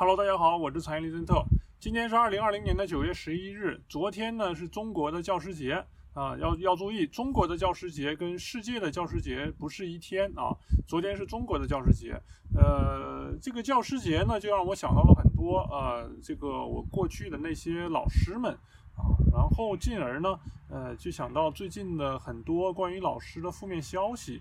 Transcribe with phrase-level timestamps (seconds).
[0.00, 1.44] Hello，大家好，我是财经李森特。
[1.78, 3.78] 今天是二零二零年的九月十一日。
[3.86, 5.74] 昨天呢是中国的教师节
[6.14, 10.56] 啊，要要注意，中国的教师节跟世界的教师节不是一天啊。
[10.88, 12.18] 昨天是中国的教师节，
[12.56, 18.50] 呃，这个教师节呢就让我想到了很多呃，这个我过去的那些老师们
[18.96, 20.40] 啊，然后进而呢，
[20.70, 24.40] 呃，就想到最近的很多关于老师的负面消息。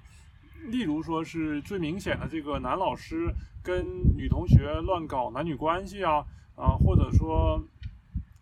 [0.67, 3.33] 例如说是最明显的这个男老师
[3.63, 3.85] 跟
[4.15, 6.23] 女同学乱搞男女关系啊
[6.55, 7.59] 啊，或者说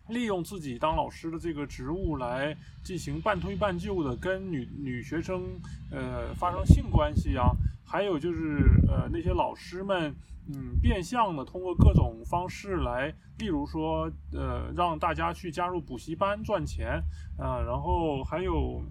[0.08, 5.42] 利用自己当老师的这个职务来进行半推半就的跟女女学生
[5.90, 7.50] 呃发生性关系啊，
[7.86, 10.14] 还有就是呃那些老师们
[10.48, 17.02] 嗯变相的通过各种方式来，例如说呃让大家去加入补习班赚钱
[17.38, 18.82] 啊，然后还有。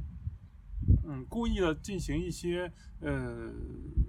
[1.09, 3.49] 嗯，故意的进行一些呃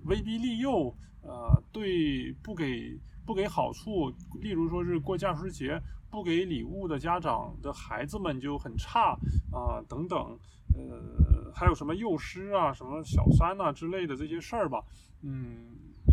[0.06, 5.80] 威逼利诱，呃，对不给不给好处，例如说是过教师节
[6.10, 9.16] 不给礼物的家长的孩子们就很差
[9.52, 10.18] 啊，等等，
[10.74, 14.82] 呃，还有什么幼师啊、什么小三啊之类的这些事儿吧，
[15.22, 15.68] 嗯，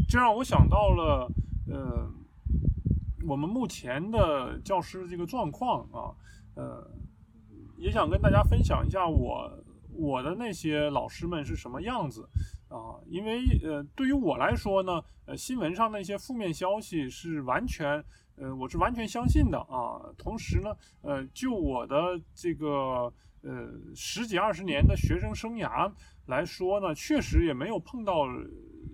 [0.07, 1.27] 这让我想到了
[1.67, 2.07] 呃
[3.27, 6.13] 我们目前的教师这个状况啊，
[6.53, 6.91] 呃，
[7.79, 9.51] 也想跟大家分享一下我。
[9.97, 12.27] 我的那些老师们是什么样子
[12.67, 12.99] 啊？
[13.07, 18.03] 因为呃，对于我来说呢，呃，新闻上那些负面消息是完全，
[18.35, 20.01] 呃，我是完全相信的啊。
[20.17, 25.91] 同时呢，呃，就我的这个呃十几二十年的学生生涯
[26.27, 28.25] 来说呢，确实也没有碰到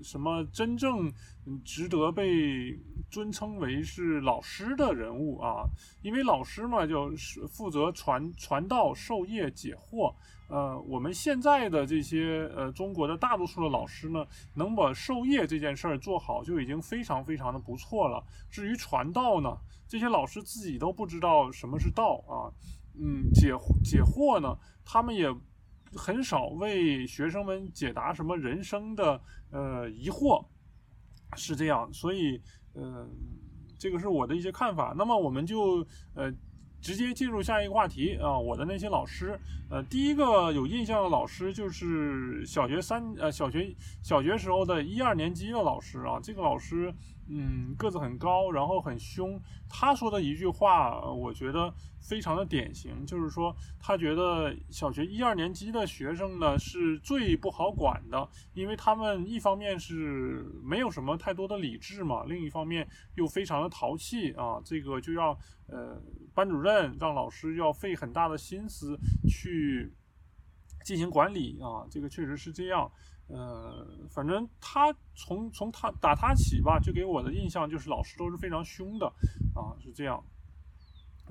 [0.04, 1.12] 什么真正
[1.64, 5.64] 值得被尊称为是老师的人物啊。
[6.02, 10.14] 因为老师嘛，就是负责传传道授业解惑。
[10.52, 18.22] 呃，我们现在的这些呃，中国的大多数的老师呢，能把授业这件事儿做好，就已经非常非常的不错了。
[18.50, 22.52] 至于传道呢，这些老师自己都不知道什么是道啊，
[23.00, 25.34] 嗯，解解惑呢，他们也
[25.96, 29.22] 很少为学生们解答什么人生的
[29.52, 30.46] 呃疑惑，
[31.38, 31.90] 是这样。
[31.94, 32.42] 所以，
[32.74, 33.08] 呃，
[33.80, 34.94] 这个是我的一些看法。
[34.98, 36.30] 那么，我们就呃。
[36.82, 46.94] 直接进入下一个话题啊，我的那些老师，呃，第一个有印象的老师就是小学三呃小学小学时候的一二年级的老师啊，这个老师。
[47.28, 49.40] 嗯，个子很高，然后很凶。
[49.70, 64.60] 他说的一句话，我觉得非常的典型，就是说他觉得小学一二年级的学生呢是最不好管的，因为他们一方面是没有什么太多的理智嘛，另一方面又非常的淘气啊。
[64.66, 66.02] 这个就要呃
[66.34, 68.98] 班主任让老师要费很大的心思
[69.30, 69.94] 去
[70.84, 72.92] 进行管理啊，这个确实是这样。
[73.34, 79.06] 呃，反正他从从他打他起吧，就给我的印象就是老师都是非常凶的，
[79.56, 80.22] 啊，是这样。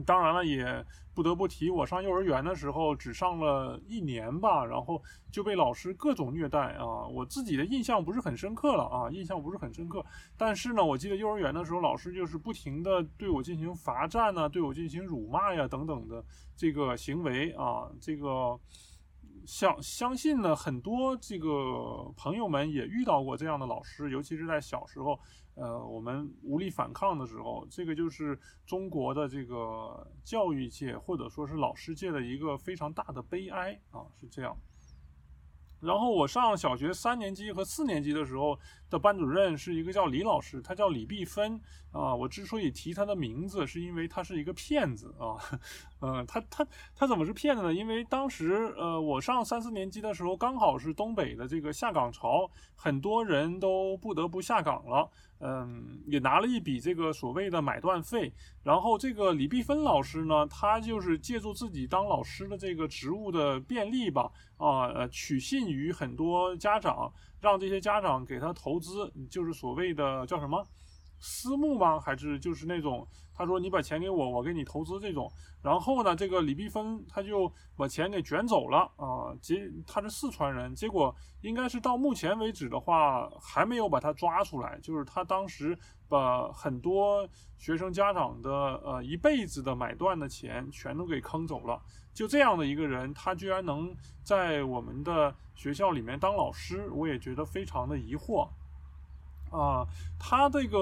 [0.07, 0.83] 当然了，也
[1.15, 7.07] 不得不提，我上幼儿园的时候只上了一年吧，然后就被老师各种虐待啊。
[7.07, 10.03] 我自己的印象不是很深刻了啊，印象不是很深刻。
[10.39, 16.25] 但是呢，我记得幼儿园的时候，老师就是不停的对我进行罚站呢，对我进行辱骂呀等等的
[16.57, 18.59] 这个行为啊，这个。
[19.51, 25.19] 相相信呢，很多这个朋友们也遇到过这样的老师，尤其是在小时候，
[25.57, 34.57] 呃，我们无力反抗的时候，这个就是中国的这个教育界或者说是老师界的一个非常大的悲哀啊，是这样。
[35.81, 38.57] 然后我上小学三年级和四年级的时候
[38.91, 41.59] 的班主任是一个叫李老师，他叫李碧芬
[41.93, 42.15] 啊。
[42.15, 45.39] 我之所以提他的名字，是因为他是一个骗子啊。
[46.01, 47.73] 嗯，他他他怎么是骗子呢？
[47.73, 55.09] 因为当时呃，我上三四年级的时候，刚好是东北的这个下岗潮，很多人都不得不下岗了。
[55.43, 58.31] 嗯，也拿了一笔这个所谓的买断费。
[58.63, 70.67] 然后这个李碧芬老师呢，他就是借助自己当老师的这个职务的便利吧，啊，呃，取信于很多家长，让这些家长给他投资，就是所谓的叫什么？
[71.21, 72.01] 私募吗？
[72.01, 75.31] 还是就是那种他说你把钱给我，我给你投资这种。
[75.63, 79.37] 然后呢，这个李碧芬他就把钱给卷走了啊。
[79.41, 84.79] 结他是四川人，结果应该是到目前为止的话还没有把他抓出来。
[84.81, 85.79] 就是他当时
[86.09, 87.29] 把很多
[87.59, 88.51] 学生家长的
[88.85, 91.81] 呃一辈子的买断的钱全都给坑走了。
[92.13, 98.49] 就这样的一个人，他居然能在我们的学校里面当老师，我也觉得非常的疑惑。
[99.51, 99.87] 啊，
[100.19, 100.79] 他这个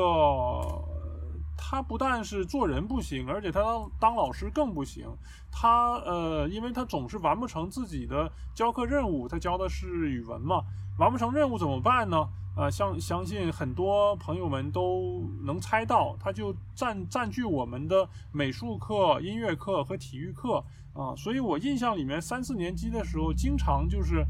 [1.57, 3.61] 他不但是做人不行，而且他
[3.99, 5.09] 当老师更不行。
[5.51, 10.63] 他呃，因为他总是完不成自己的教课任务，他教的是语文嘛，
[10.99, 12.29] 完不成任务怎么办呢？
[12.59, 21.15] 呃，相相信很多朋友们都能猜到，它就占占据我们的美术课、音乐课和体育课啊。
[21.15, 24.25] 所以我印象里面，三四年级的时候，经常就是，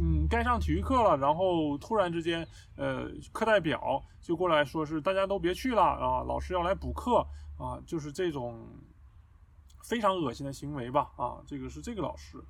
[0.00, 7.18] 嗯，该上体育课了，然后突然之间，呃，课代表就过来说是大家都别去了啊，老师要来补课
[7.58, 8.66] 啊，就是这种
[9.82, 12.42] 非常恶心的行为吧啊，这个是这个老师。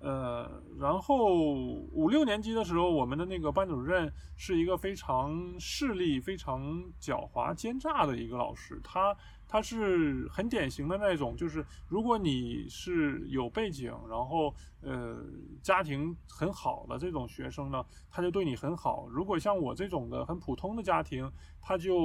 [0.00, 1.52] 呃，然后
[1.92, 6.60] 五六年级的时候，我们的那个班主任是一个非常势利、非常
[7.00, 9.16] 狡猾、奸诈的一个老师，他。
[9.48, 15.24] 他是很典型的那种，就是如果你是有背景，然后呃
[15.62, 21.96] 家庭很好的这种学生呢，他就对你很好；如果像我这种的很普通的家庭，他就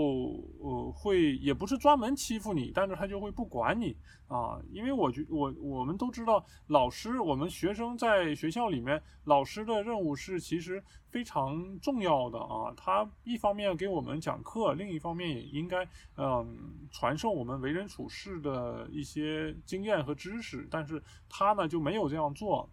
[0.60, 3.94] 呃会也不是专门欺负你，但是他就会不管你
[4.28, 4.57] 啊。
[4.72, 12.74] 因为我觉我我们都知道，老师我们学生在学校里面，老师的任务是其实非常重要的啊。
[12.78, 15.86] 他一方面给我们讲课，另一方面也应该
[16.16, 17.32] 嗯传授。
[17.33, 22.69] 我们为人处事的一些经验和知识，但是他呢就没有这样做。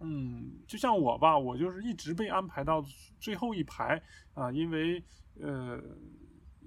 [0.00, 2.84] 嗯，就像我吧，我就是一直被安排到
[3.18, 4.02] 最后一排
[4.34, 5.02] 啊，因为
[5.40, 5.80] 呃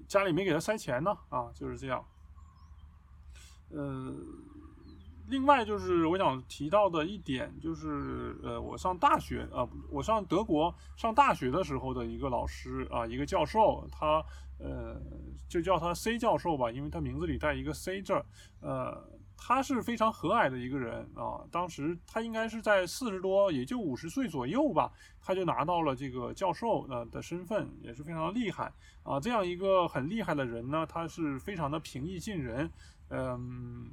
[0.07, 2.03] 家里没给他塞钱呢啊，就是这样。
[3.69, 4.15] 呃，
[5.27, 14.23] 另外就是我想提到的一点就是，呃，我上大学啊，我上德国上大学的时候的一个老师啊，一个教授，他。
[14.59, 15.01] 呃，
[15.47, 18.13] 就叫他 C 教授吧，因为他名字里带一个 C 字。
[18.59, 19.01] 呃，
[19.37, 21.39] 他是非常和蔼的一个人啊。
[21.49, 24.91] 当时他应该是在四十多，也就五十岁左右吧，
[25.21, 28.69] 他就拿到了这个教授呃的身份，也是非常厉害
[29.03, 29.17] 啊。
[29.17, 32.69] 这样一个很厉害的人呢，他是非常的平易近人，
[33.09, 33.89] 嗯，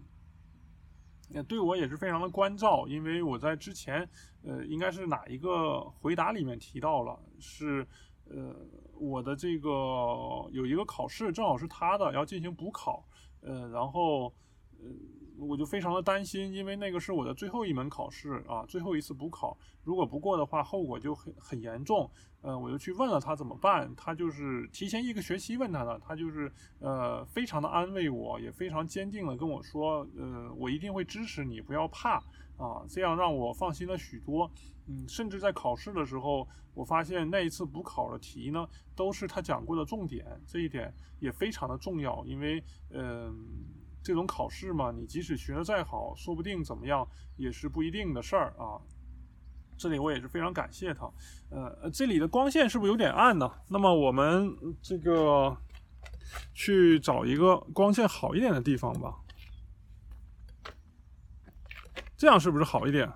[1.46, 4.08] 对我也是非常的关照，因为我在之前
[4.42, 7.86] 呃，应该是哪一个回答里面提到了是。
[8.28, 8.54] 呃，
[8.98, 9.68] 我的这个
[10.52, 13.04] 有一个考试，正好是他的，要进行补考，
[13.40, 14.32] 呃，然后，
[14.80, 14.90] 呃，
[15.38, 22.10] 我就非常的担心，因为那个是我的最后一门考试啊，最后一次补考，如果不过的话，后果就很很严重，
[22.42, 26.50] 呃，我就去问了他怎么办，他就是提前一个学期问他的，他就是
[26.80, 32.22] 呃，非常的安慰我，也非常坚定的跟我说，呃，我一定会支持你，不要怕。
[32.56, 34.50] 啊，这样让我放心了许多。
[34.88, 42.24] 嗯，甚至在考试的时候，我发现那一次补考的题呢，都是他讲过的重点，这一点也非常的重要。
[42.24, 43.34] 因为，嗯，
[44.02, 47.06] 这种考试嘛，你即使学的再好，说不定怎么样
[47.36, 48.80] 也是不一定的事儿啊。
[49.76, 51.10] 这里我也是非常感谢他。
[51.50, 53.50] 呃，这里的光线是不是有点暗呢？
[53.68, 55.54] 那么我们这个
[56.54, 59.18] 去找一个光线好一点的地方吧。
[62.16, 63.10] 这样是不是好一点？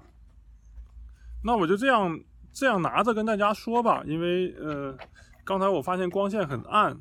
[1.43, 2.21] 那我就这样
[2.53, 4.97] 这样拿着跟大家说吧，因为呃，
[5.45, 7.01] 刚才我发现光线很暗。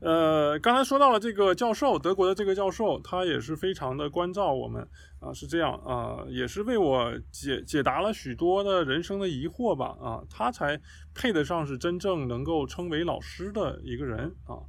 [0.00, 4.88] 呃，刚才说到了这个教授，德国的这个教授，他也是非常的关照我们
[5.18, 10.80] 啊，是这样啊，也是为我解解答了许多的人生的疑惑吧啊，他才
[11.14, 14.62] 配得上是真正能够称为老师的一个人啊。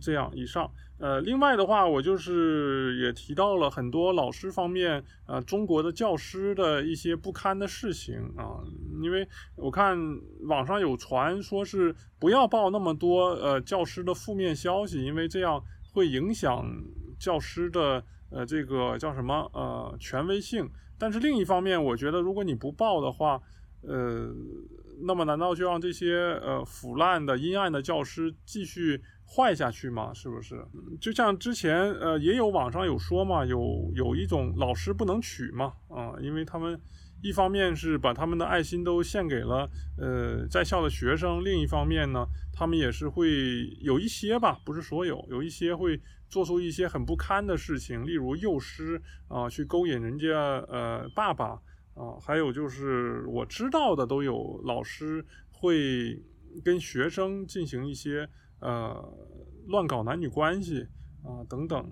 [0.00, 8.60] 这样，以上，呃，另外的话，我就是也提到了很多老师方面，呃，中国的教师的一些不堪的事情啊，
[9.02, 9.26] 因为
[9.56, 9.96] 我看
[10.42, 15.62] 网上有传说是不要报那么多呃教师的负面消息，因为这样
[15.92, 16.66] 会影响
[17.18, 20.68] 教师的呃这个叫什么呃权威性。
[20.98, 23.40] 但是另一方面，我觉得如果你不报的话，
[23.82, 24.34] 呃，
[25.02, 29.00] 那么难道就让这些呃腐烂的阴暗的教师继续？
[29.30, 30.12] 坏下去吗？
[30.14, 30.64] 是不是？
[30.98, 36.80] 就像之前，呃，也有网上有说嘛，有有一种老师不能娶嘛，啊，因为他们
[37.22, 39.68] 一方面是把他们的爱心都献给了
[39.98, 50.30] 呃在校的学生，另一方面呢，他们也是会有一些吧，不是所有，有一些会做出一些很不堪的事情，例如幼师啊，去勾引人家
[50.68, 51.60] 呃爸爸
[51.92, 56.18] 啊，还有就是我知道的都有老师会
[56.64, 58.26] 跟学生进行一些。
[58.60, 59.12] 呃，
[59.66, 60.86] 乱搞男女关系
[61.22, 61.90] 啊，等等。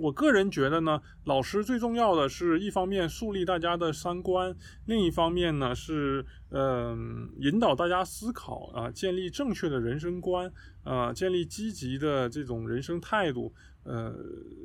[0.00, 10.50] 我个人觉得呢，老师最重要的是一方面树立大家的三观，另一方面呢是嗯引导大家思考啊，建立正确的人生观
[10.82, 13.52] 啊，建立积极的这种人生态度。
[13.82, 14.14] 呃，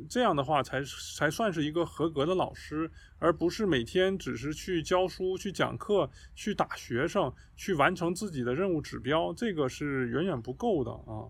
[0.09, 0.83] 这样的话才
[1.17, 11.27] 才算是一个合格的老师，而不是每天只是去教书、去讲课、去打学生、去完成自己的任务指标，这个是远远不够的啊。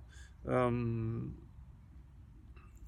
[0.48, 1.32] 嗯，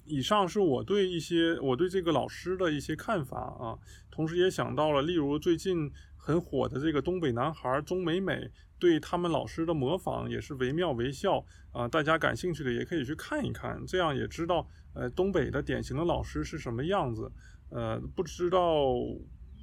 [0.08, 3.78] 以上是我对一些我对这个老师的一些看法啊，
[4.10, 11.86] 同时也想到了，例如最近很火的这个东北男孩钟美美，对他们老师的模仿也是惟妙惟肖啊。
[11.86, 17.30] 大家感兴趣的也可以去看一看，这样也知道呃东北的典型的老师是什么样子。
[17.70, 18.86] 呃，不知道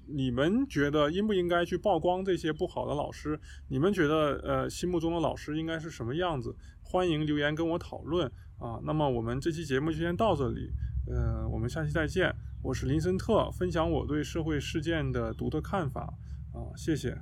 [0.08, 3.40] 你们觉得应不应该去曝光这些不好的老师？
[3.68, 6.56] 你们觉得呃心目中的老师应该是什么样子？
[6.84, 8.80] 欢迎留言跟我讨论啊。
[8.84, 10.72] 那么我们这期节目就先到这里，
[11.08, 12.34] 呃，我们下期再见。
[12.62, 16.14] 我是林森特，分享我对社会事件的独特看法
[16.52, 17.16] 啊，谢谢，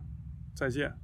[0.53, 1.02] 再见。